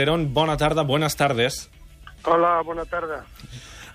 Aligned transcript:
Calderón, 0.00 0.32
buena 0.32 0.56
tarde, 0.56 0.84
buenas 0.84 1.16
tardes. 1.16 1.72
Hola, 2.22 2.62
buena 2.64 2.84
tarde. 2.84 3.16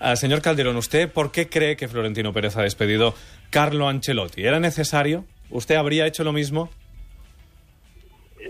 Uh, 0.02 0.14
señor 0.16 0.42
Calderón, 0.42 0.76
¿usted 0.76 1.10
por 1.10 1.32
qué 1.32 1.48
cree 1.48 1.76
que 1.76 1.88
Florentino 1.88 2.30
Pérez 2.30 2.58
ha 2.58 2.60
despedido 2.60 3.14
Carlo 3.48 3.88
Ancelotti? 3.88 4.44
¿Era 4.44 4.60
necesario? 4.60 5.24
¿Usted 5.48 5.76
habría 5.76 6.06
hecho 6.06 6.22
lo 6.22 6.34
mismo? 6.34 6.68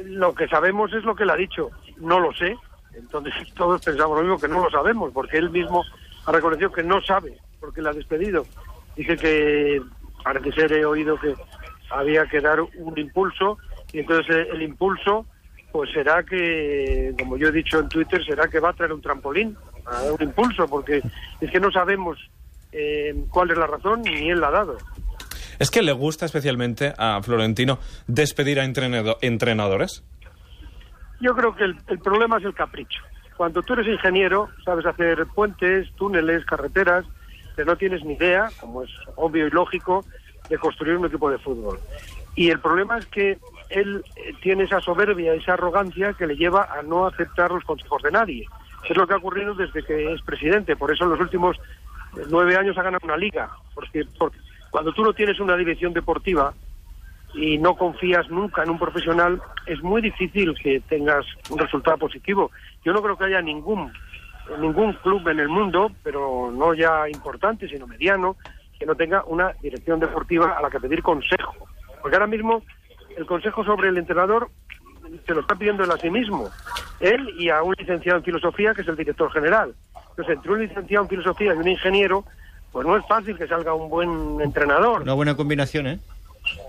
Lo 0.02 0.34
que 0.34 0.48
sabemos 0.48 0.92
es 0.94 1.04
lo 1.04 1.14
que 1.14 1.24
le 1.24 1.32
ha 1.32 1.36
dicho. 1.36 1.70
No 1.98 2.18
lo 2.18 2.32
sé. 2.32 2.56
Entonces 2.92 3.32
todos 3.54 3.80
pensamos 3.84 4.16
lo 4.16 4.22
mismo, 4.24 4.40
que 4.40 4.48
no 4.48 4.60
lo 4.60 4.68
sabemos, 4.68 5.12
porque 5.12 5.36
él 5.36 5.50
mismo 5.50 5.84
ha 6.26 6.32
reconocido 6.32 6.72
que 6.72 6.82
no 6.82 7.00
sabe, 7.02 7.38
porque 7.60 7.82
le 7.82 7.90
ha 7.90 7.92
despedido. 7.92 8.44
Dice 8.96 9.16
que, 9.16 9.80
parece 10.24 10.50
ser, 10.50 10.72
he 10.72 10.84
oído 10.84 11.20
que 11.20 11.36
había 11.90 12.26
que 12.26 12.40
dar 12.40 12.60
un 12.60 12.98
impulso, 12.98 13.58
y 13.92 14.00
entonces 14.00 14.48
el 14.52 14.60
impulso 14.60 15.24
pues 15.74 15.90
será 15.90 16.22
que, 16.22 17.12
como 17.18 17.36
yo 17.36 17.48
he 17.48 17.50
dicho 17.50 17.80
en 17.80 17.88
Twitter, 17.88 18.24
será 18.24 18.46
que 18.46 18.60
va 18.60 18.68
a 18.70 18.72
traer 18.74 18.92
un 18.92 19.00
trampolín, 19.00 19.56
un 20.08 20.22
impulso, 20.22 20.68
porque 20.68 21.02
es 21.40 21.50
que 21.50 21.58
no 21.58 21.68
sabemos 21.72 22.16
eh, 22.70 23.12
cuál 23.28 23.50
es 23.50 23.58
la 23.58 23.66
razón 23.66 24.02
ni 24.02 24.30
él 24.30 24.40
la 24.40 24.46
ha 24.46 24.52
dado. 24.52 24.78
¿Es 25.58 25.72
que 25.72 25.82
le 25.82 25.90
gusta 25.90 26.26
especialmente 26.26 26.94
a 26.96 27.20
Florentino 27.24 27.80
despedir 28.06 28.60
a 28.60 28.64
entrenado 28.64 29.18
entrenadores? 29.20 30.04
Yo 31.20 31.34
creo 31.34 31.56
que 31.56 31.64
el, 31.64 31.76
el, 31.88 31.98
problema 31.98 32.38
es 32.38 32.44
el 32.44 32.54
capricho. 32.54 33.00
Cuando 33.36 33.60
tú 33.60 33.72
eres 33.72 33.88
ingeniero, 33.88 34.50
sabes 34.64 34.86
hacer 34.86 35.26
puentes, 35.34 35.92
túneles, 35.96 36.44
carreteras, 36.44 37.04
pero 37.56 37.72
no 37.72 37.76
tienes 37.76 38.04
ni 38.04 38.14
idea, 38.14 38.48
como 38.60 38.84
es 38.84 38.90
obvio 39.16 39.48
y 39.48 39.50
lógico, 39.50 40.04
de 40.48 40.56
construir 40.56 40.98
un 40.98 41.06
equipo 41.06 41.28
de 41.32 41.38
fútbol. 41.38 41.80
Y 42.36 42.50
el 42.50 42.60
problema 42.60 42.96
es 42.96 43.06
que 43.06 43.38
él 43.74 44.04
tiene 44.40 44.64
esa 44.64 44.80
soberbia, 44.80 45.34
esa 45.34 45.54
arrogancia 45.54 46.12
que 46.14 46.26
le 46.26 46.36
lleva 46.36 46.68
a 46.72 46.82
no 46.82 47.06
aceptar 47.06 47.50
los 47.50 47.64
consejos 47.64 48.02
de 48.02 48.12
nadie. 48.12 48.46
Es 48.88 48.96
lo 48.96 49.06
que 49.06 49.14
ha 49.14 49.18
ocurrido 49.18 49.54
desde 49.54 49.82
que 49.82 50.12
es 50.12 50.22
presidente. 50.22 50.76
Por 50.76 50.92
eso 50.92 51.04
en 51.04 51.10
los 51.10 51.20
últimos 51.20 51.56
nueve 52.30 52.56
años 52.56 52.78
ha 52.78 52.82
ganado 52.82 53.04
una 53.04 53.16
liga. 53.16 53.50
Porque, 53.74 54.04
porque 54.18 54.38
cuando 54.70 54.92
tú 54.92 55.02
no 55.02 55.12
tienes 55.12 55.40
una 55.40 55.56
dirección 55.56 55.92
deportiva 55.92 56.54
y 57.34 57.58
no 57.58 57.76
confías 57.76 58.30
nunca 58.30 58.62
en 58.62 58.70
un 58.70 58.78
profesional, 58.78 59.42
es 59.66 59.82
muy 59.82 60.02
difícil 60.02 60.54
que 60.54 60.80
tengas 60.80 61.26
un 61.50 61.58
resultado 61.58 61.98
positivo. 61.98 62.52
Yo 62.84 62.92
no 62.92 63.02
creo 63.02 63.16
que 63.16 63.24
haya 63.24 63.42
ningún 63.42 63.92
ningún 64.60 64.92
club 64.94 65.26
en 65.28 65.40
el 65.40 65.48
mundo, 65.48 65.90
pero 66.02 66.52
no 66.52 66.74
ya 66.74 67.08
importante, 67.08 67.66
sino 67.66 67.86
mediano, 67.86 68.36
que 68.78 68.86
no 68.86 68.94
tenga 68.94 69.24
una 69.24 69.52
dirección 69.62 69.98
deportiva 70.00 70.56
a 70.56 70.62
la 70.62 70.70
que 70.70 70.80
pedir 70.80 71.02
consejo. 71.02 71.54
Porque 72.02 72.16
ahora 72.16 72.26
mismo 72.26 72.62
el 73.16 73.26
consejo 73.26 73.64
sobre 73.64 73.88
el 73.88 73.98
entrenador 73.98 74.50
se 75.26 75.34
lo 75.34 75.40
está 75.40 75.54
pidiendo 75.54 75.84
él 75.84 75.90
a 75.90 75.98
sí 75.98 76.10
mismo, 76.10 76.50
él 77.00 77.30
y 77.38 77.48
a 77.48 77.62
un 77.62 77.74
licenciado 77.78 78.18
en 78.18 78.24
filosofía 78.24 78.74
que 78.74 78.82
es 78.82 78.88
el 78.88 78.96
director 78.96 79.30
general. 79.32 79.74
Entonces, 80.10 80.36
entre 80.36 80.52
un 80.52 80.60
licenciado 80.60 81.04
en 81.04 81.10
filosofía 81.10 81.54
y 81.54 81.58
un 81.58 81.68
ingeniero, 81.68 82.24
pues 82.72 82.86
no 82.86 82.96
es 82.96 83.06
fácil 83.06 83.36
que 83.36 83.46
salga 83.46 83.74
un 83.74 83.88
buen 83.88 84.40
entrenador. 84.40 85.02
Una 85.02 85.14
buena 85.14 85.36
combinación, 85.36 85.86
¿eh? 85.86 85.98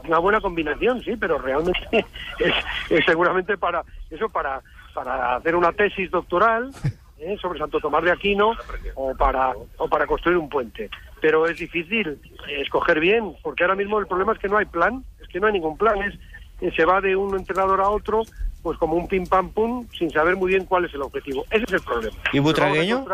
Una 0.03 0.19
buena 0.19 0.41
combinación, 0.41 1.03
sí, 1.03 1.15
pero 1.17 1.37
realmente 1.37 1.79
es, 2.39 2.53
es 2.89 3.05
seguramente 3.05 3.57
para 3.57 3.83
eso, 4.09 4.29
para, 4.29 4.61
para 4.93 5.35
hacer 5.35 5.55
una 5.55 5.71
tesis 5.73 6.09
doctoral 6.11 6.71
¿eh? 7.19 7.37
sobre 7.41 7.59
Santo 7.59 7.79
Tomás 7.79 8.03
de 8.03 8.11
Aquino 8.11 8.53
o 8.95 9.15
para, 9.15 9.53
o 9.77 9.87
para 9.87 10.07
construir 10.07 10.37
un 10.37 10.49
puente. 10.49 10.89
Pero 11.21 11.47
es 11.47 11.57
difícil 11.57 12.19
escoger 12.47 12.99
bien, 12.99 13.35
porque 13.41 13.63
ahora 13.63 13.75
mismo 13.75 13.99
el 13.99 14.07
problema 14.07 14.33
es 14.33 14.39
que 14.39 14.47
no 14.47 14.57
hay 14.57 14.65
plan, 14.65 15.03
es 15.21 15.27
que 15.27 15.39
no 15.39 15.47
hay 15.47 15.53
ningún 15.53 15.77
plan, 15.77 16.01
es 16.01 16.13
se 16.59 16.85
va 16.85 17.01
de 17.01 17.15
un 17.15 17.35
entrenador 17.35 17.81
a 17.81 17.89
otro, 17.89 18.23
pues 18.61 18.77
como 18.77 18.95
un 18.95 19.07
pim 19.07 19.25
pam 19.25 19.49
pum, 19.49 19.87
sin 19.97 20.09
saber 20.09 20.35
muy 20.35 20.51
bien 20.51 20.65
cuál 20.65 20.85
es 20.85 20.93
el 20.93 21.01
objetivo. 21.01 21.45
Ese 21.49 21.63
es 21.65 21.73
el 21.73 21.81
problema. 21.81 22.15
¿Y 22.31 22.39
Butragueño? 22.39 23.05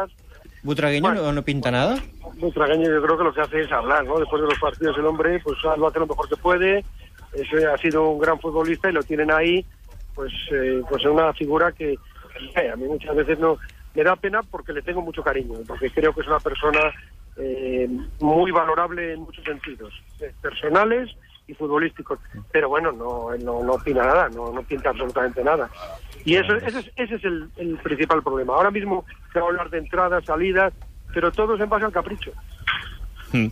¿Butragueño 0.64 1.02
bueno, 1.02 1.24
no, 1.24 1.34
no 1.34 1.42
pinta 1.42 1.72
nada? 1.72 1.98
Butragueño 2.40 2.90
yo 2.90 3.02
creo 3.02 3.18
que 3.18 3.24
lo 3.24 3.34
que 3.34 3.42
hace 3.42 3.62
es 3.62 3.72
hablar, 3.72 4.06
¿no? 4.06 4.20
Después 4.20 4.42
de 4.42 4.48
los 4.48 4.60
partidos 4.60 4.98
el 4.98 5.06
hombre 5.06 5.40
pues 5.44 5.58
lo 5.64 5.88
hace 5.88 6.00
lo 6.00 6.08
mejor 6.08 6.30
que 6.30 6.38
puede, 6.38 6.86
ese 7.34 7.66
ha 7.66 7.78
sido 7.78 8.10
un 8.10 8.20
gran 8.20 8.40
futbolista 8.40 8.90
y 8.90 8.94
lo 8.94 9.04
tienen 9.04 9.32
ahí, 9.32 9.66
pues, 10.14 10.32
eh, 10.52 10.82
pues 10.88 11.04
es 11.04 11.10
una 11.10 11.34
figura 11.34 11.72
que 11.72 11.94
eh, 11.94 12.70
a 12.72 12.76
mí 12.76 12.86
muchas 12.86 13.16
veces 13.16 13.40
no 13.40 13.58
me 13.94 14.04
da 14.04 14.16
pena 14.16 14.42
porque 14.44 14.74
le 14.74 14.82
tengo 14.82 15.02
mucho 15.02 15.24
cariño, 15.24 15.60
porque 15.68 15.90
creo 15.90 16.14
que 16.14 16.22
es 16.22 16.28
una 16.28 16.40
persona 16.40 16.80
eh, 17.38 17.90
muy 18.20 18.52
valorable 18.52 19.14
en 19.14 19.22
muchos 19.22 19.44
sentidos, 19.44 19.94
eh, 20.20 20.32
personales 20.42 21.10
y 21.48 21.54
futbolísticos. 21.54 22.20
Pero 22.52 22.70
bueno, 22.70 22.92
no, 22.92 23.30
no, 23.38 23.64
no 23.64 23.74
opina 23.74 24.04
nada, 24.04 24.30
no, 24.30 24.52
no 24.52 24.64
pinta 24.64 24.90
absolutamente 24.90 25.44
nada. 25.44 25.70
Y 26.24 26.36
eso, 26.36 26.56
ese 26.56 26.80
es, 26.80 26.92
ese 26.96 27.16
es 27.16 27.24
el, 27.24 27.50
el 27.58 27.78
principal 27.78 28.22
problema. 28.22 28.54
Ahora 28.54 28.72
mismo 28.72 29.06
se 29.34 29.40
va 29.40 29.46
a 29.46 29.50
hablar 29.50 29.70
de 29.70 29.80
entradas, 29.80 30.24
salidas, 30.26 30.74
pero 31.14 31.32
todo 31.32 31.56
es 31.56 31.62
en 31.62 31.70
base 31.70 31.86
al 31.86 31.92
capricho. 31.92 32.32
Mm. 33.34 33.48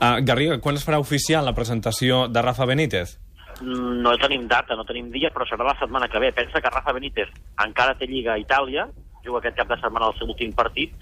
Uh, 0.00 0.18
Garriga, 0.22 0.60
quan 0.60 0.76
es 0.76 0.84
farà 0.86 0.98
oficial 0.98 1.44
la 1.46 1.54
presentació 1.54 2.26
de 2.28 2.42
Rafa 2.42 2.66
Benítez? 2.66 3.18
No 3.62 4.16
tenim 4.18 4.46
data, 4.48 4.74
no 4.74 4.86
tenim 4.88 5.10
dia, 5.12 5.30
però 5.34 5.44
serà 5.46 5.66
la 5.66 5.76
setmana 5.78 6.08
que 6.08 6.18
ve. 6.18 6.32
Pensa 6.32 6.60
que 6.60 6.72
Rafa 6.72 6.94
Benítez 6.96 7.28
encara 7.60 7.94
té 7.98 8.08
Lliga 8.08 8.34
a 8.34 8.40
Itàlia, 8.40 8.88
juga 9.24 9.42
aquest 9.42 9.58
cap 9.58 9.68
de 9.68 9.78
setmana 9.80 10.08
el 10.08 10.16
seu 10.18 10.30
últim 10.32 10.54
partit 10.56 10.94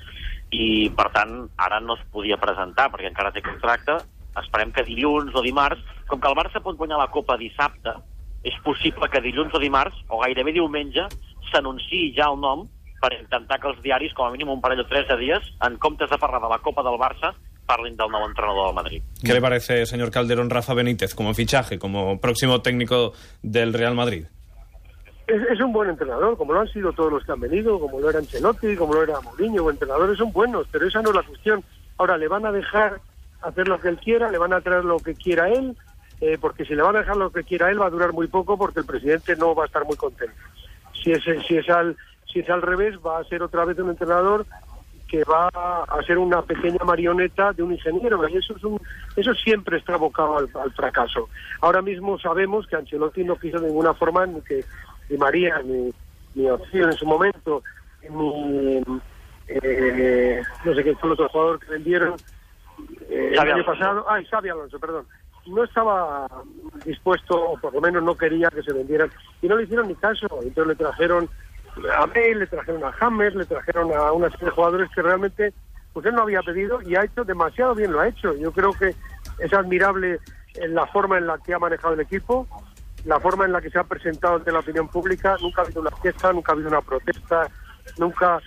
i, 0.51 0.89
per 0.97 1.09
tant, 1.15 1.45
ara 1.57 1.79
no 1.81 1.95
es 1.95 2.03
podia 2.13 2.39
presentar 2.41 2.89
perquè 2.91 3.13
encara 3.13 3.33
té 3.33 3.45
contracte. 3.47 4.01
Esperem 4.43 4.73
que 4.73 4.87
dilluns 4.87 5.35
o 5.35 5.43
dimarts, 5.43 5.83
com 6.09 6.21
que 6.21 6.29
el 6.31 6.39
Barça 6.39 6.63
pot 6.65 6.77
guanyar 6.77 7.01
la 7.01 7.11
Copa 7.13 7.37
dissabte, 7.41 7.95
és 8.47 8.57
possible 8.65 9.09
que 9.11 9.23
dilluns 9.25 9.55
o 9.55 9.61
dimarts, 9.63 9.97
o 10.09 10.21
gairebé 10.23 10.55
diumenge, 10.57 11.09
s'anunciï 11.51 12.13
ja 12.17 12.31
el 12.31 12.41
nom 12.41 12.67
per 13.03 13.13
intentar 13.15 13.61
que 13.61 13.69
els 13.71 13.83
diaris, 13.83 14.15
com 14.15 14.27
a 14.27 14.33
mínim 14.35 14.51
un 14.51 14.61
parell 14.61 14.83
o 14.83 14.89
tres 14.91 15.07
de 15.09 15.17
dies, 15.21 15.53
en 15.67 15.79
comptes 15.79 16.11
de 16.11 16.19
parlar 16.19 16.41
de 16.43 16.51
la 16.51 16.59
Copa 16.63 16.83
del 16.83 16.99
Barça, 16.99 17.35
parlin 17.69 17.97
del 17.99 18.11
nou 18.11 18.25
entrenador 18.25 18.71
del 18.71 18.75
Madrid. 18.75 19.03
¿Qué 19.23 19.35
le 19.35 19.45
parece, 19.45 19.85
señor 19.87 20.11
Calderón, 20.11 20.51
Rafa 20.51 20.75
Benítez 20.75 21.15
como 21.15 21.35
fichaje, 21.35 21.79
como 21.79 22.19
próximo 22.21 22.63
técnico 22.63 23.13
del 23.43 23.75
Real 23.75 23.95
Madrid? 23.95 24.25
Es, 25.27 25.43
es, 25.53 25.61
un 25.61 25.73
buen 25.73 25.91
entrenador, 25.91 26.39
como 26.39 26.55
lo 26.55 26.61
han 26.61 26.69
sido 26.69 26.93
todos 26.95 27.13
los 27.13 27.25
que 27.25 27.33
han 27.33 27.41
venido, 27.41 27.79
como 27.79 28.01
lo 28.01 28.09
era 28.09 28.19
Ancelotti, 28.19 28.75
como 28.77 28.95
lo 28.95 29.03
era 29.03 29.21
Mourinho, 29.21 29.69
entrenadores 29.69 30.17
son 30.17 30.33
buenos, 30.33 30.67
pero 30.73 30.89
esa 30.89 31.03
no 31.03 31.11
es 31.11 31.17
la 31.17 31.23
cuestión. 31.23 31.63
Ahora, 31.99 32.17
le 32.17 32.29
van 32.29 32.47
a 32.47 32.53
dejar 32.53 32.99
hacer 33.43 33.69
lo 33.69 33.81
que 33.81 33.89
él 33.89 33.99
quiera, 33.99 34.31
le 34.31 34.39
van 34.39 34.53
a 34.53 34.61
traer 34.61 34.85
lo 34.85 34.99
que 34.99 35.15
quiera 35.15 35.49
él, 35.49 35.77
eh, 36.21 36.39
porque 36.41 36.65
si 36.65 36.75
le 36.75 36.83
van 36.83 36.97
a 36.97 37.01
dejar 37.01 37.17
lo 37.17 37.31
que 37.31 37.45
quiera 37.45 37.71
él 37.71 37.81
va 37.81 37.87
a 37.87 37.91
durar 37.91 38.13
muy 38.13 38.27
poco 38.27 38.59
porque 38.59 38.81
el 38.81 38.87
presidente 38.87 39.37
no 39.37 39.55
va 39.55 39.65
a 39.65 39.67
estar 39.67 39.85
muy 39.85 39.97
contento. 39.97 40.35
Si 40.93 41.13
es, 41.13 41.23
si 41.47 41.57
es, 41.57 41.69
al, 41.71 41.97
si 42.33 42.41
es 42.41 42.51
al 42.51 42.63
revés, 42.63 42.97
va 43.05 43.19
a 43.19 43.25
ser 43.25 43.43
otra 43.43 43.65
vez 43.65 43.79
un 43.79 43.91
entrenador 43.91 44.47
que 45.09 45.25
va 45.25 45.49
a 45.49 46.03
ser 46.07 46.19
una 46.19 46.43
pequeña 46.43 46.85
marioneta 46.85 47.53
de 47.53 47.63
un 47.63 47.73
ingeniero 47.73 48.29
y 48.29 48.37
eso 48.37 48.55
es 48.55 48.63
un, 48.63 48.79
eso 49.17 49.33
siempre 49.35 49.79
está 49.79 49.95
abocado 49.95 50.37
al, 50.37 50.73
fracaso. 50.73 51.29
Ahora 51.63 51.81
mismo 51.81 52.19
sabemos 52.19 52.67
que 52.67 52.77
Ancelotti 52.77 53.25
no 53.25 53.37
quiso 53.37 53.59
de 53.59 53.69
ninguna 53.69 53.95
forma 53.95 54.27
ni 54.27 54.43
que 54.43 54.65
Di 55.09 55.17
María, 55.17 55.63
mi, 55.65 55.91
mi 56.35 56.51
opción 56.51 56.91
en 56.91 56.97
su 56.99 57.07
momento, 57.07 57.63
mi, 58.11 58.83
eh, 59.49 60.43
no 60.65 60.75
sé 60.75 60.85
qué 60.85 60.95
fue 60.97 61.09
el 61.09 61.13
otro 61.15 61.29
jugador 61.31 61.59
que 61.59 61.73
vendieron 61.73 62.15
el 63.43 63.53
año 63.53 63.65
pasado, 63.65 64.05
ay, 64.09 64.25
Xavi 64.27 64.49
Alonso, 64.49 64.79
perdón, 64.79 65.07
no 65.47 65.65
estaba 65.65 66.29
dispuesto, 66.85 67.53
o 67.53 67.59
por 67.59 67.73
lo 67.73 67.81
menos 67.81 68.03
no 68.03 68.15
quería 68.15 68.49
que 68.51 68.63
se 68.63 68.73
vendieran, 68.73 69.11
y 69.41 69.49
no 69.49 69.57
le 69.57 69.65
hicieron 69.65 69.89
ni 69.89 69.95
caso, 69.95 70.27
entonces 70.43 70.67
le 70.67 70.75
trajeron 70.75 71.29
a 71.97 72.07
Bale, 72.07 72.35
le 72.35 72.47
trajeron 72.47 72.85
a 72.85 72.93
James, 72.93 73.35
le 73.35 73.45
trajeron 73.45 73.93
a 73.93 74.13
una 74.13 74.31
serie 74.31 74.47
de 74.47 74.53
jugadores 74.53 74.91
que 74.95 75.03
realmente 75.03 75.53
pues 75.93 76.07
él 76.07 76.15
no 76.15 76.23
había 76.23 76.43
pedido 76.43 76.81
y 76.83 76.97
ha 76.97 77.05
hecho 77.05 77.25
demasiado 77.25 77.75
bien 77.75 77.93
lo 77.93 78.01
ha 78.01 78.09
hecho. 78.09 78.35
Yo 78.35 78.53
creo 78.53 78.73
que 78.73 78.95
es 79.39 79.53
admirable 79.53 80.19
en 80.55 80.75
la 80.75 80.87
forma 80.87 81.19
en 81.19 81.27
la 81.27 81.39
que 81.39 81.55
ha 81.55 81.59
manejado 81.59 81.95
el 81.95 82.01
equipo, 82.01 82.47
la 83.05 83.19
forma 83.21 83.45
en 83.45 83.53
la 83.53 83.61
que 83.61 83.71
se 83.71 83.79
ha 83.79 83.85
presentado 83.85 84.37
ante 84.37 84.53
la 84.53 84.61
opinión 84.61 84.89
pública, 84.89 85.37
nunca 85.41 85.63
ha 85.63 85.65
habido 85.65 85.81
una 85.81 85.91
fiesta, 85.91 86.33
nunca 86.33 86.53
ha 86.53 86.55
habido 86.55 86.69
una 86.69 86.83
protesta, 86.83 87.49
nunca 87.99 88.41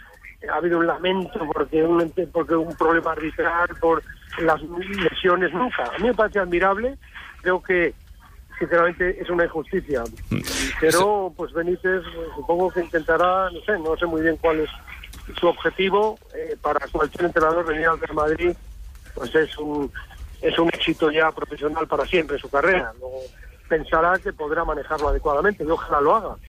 ha 0.50 0.56
habido 0.56 0.80
un 0.80 0.88
lamento 0.88 1.40
porque 1.54 1.84
un, 1.84 2.12
porque 2.32 2.56
un 2.56 2.76
problema 2.76 3.12
arbitral, 3.12 3.70
por 3.80 4.04
las 4.40 4.62
lesiones, 4.62 5.54
nunca. 5.54 5.84
A 5.84 5.98
mí 6.00 6.08
me 6.08 6.14
parece 6.14 6.40
admirable, 6.40 6.98
creo 7.42 7.62
que 7.62 7.94
sinceramente 8.58 9.22
es 9.22 9.30
una 9.30 9.46
injusticia. 9.46 10.04
Pero 10.80 11.34
pues 11.36 11.52
Benítez 11.54 12.04
supongo 12.36 12.72
que 12.72 12.82
intentará, 12.82 13.50
no 13.50 13.60
sé, 13.62 13.78
no 13.80 13.98
sé 13.98 14.06
muy 14.06 14.22
bien 14.22 14.38
cuál 14.38 14.60
es 14.62 14.70
su 15.40 15.48
objetivo, 15.48 16.18
eh, 16.36 16.56
para 16.62 16.80
cualquier 16.88 17.26
entrenador 17.26 17.66
venir 17.66 17.88
al 17.88 18.00
Real 18.00 18.16
Madrid, 18.16 18.56
pues 19.16 19.34
es 19.36 19.58
un 19.58 19.92
es 20.42 20.58
un 20.58 20.70
éxito 20.70 21.12
ya 21.12 21.32
profesional 21.32 21.88
para 21.88 22.06
siempre 22.06 22.36
en 22.36 22.42
su 22.42 22.50
carrera. 22.50 22.94
Luego 23.00 23.20
pensará 23.70 24.18
que 24.18 24.34
podrá 24.34 24.66
manejarlo 24.66 25.10
adecuadamente 25.10 25.64
y 25.64 25.70
ojalá 25.70 26.02
lo 26.02 26.16
haga. 26.16 26.36